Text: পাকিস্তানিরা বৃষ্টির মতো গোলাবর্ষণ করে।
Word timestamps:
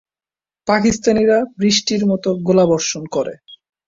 পাকিস্তানিরা 0.67 1.37
বৃষ্টির 1.57 2.01
মতো 2.05 2.29
গোলাবর্ষণ 2.47 3.03
করে। 3.07 3.33